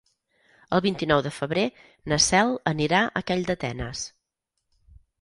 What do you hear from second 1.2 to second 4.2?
de febrer na Cel anirà a Calldetenes.